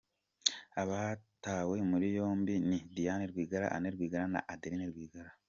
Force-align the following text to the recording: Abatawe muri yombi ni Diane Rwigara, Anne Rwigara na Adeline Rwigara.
Abatawe 0.81 1.77
muri 1.89 2.07
yombi 2.17 2.53
ni 2.69 2.77
Diane 2.95 3.23
Rwigara, 3.31 3.67
Anne 3.75 3.89
Rwigara 3.95 4.25
na 4.33 4.39
Adeline 4.53 4.85
Rwigara. 4.93 5.31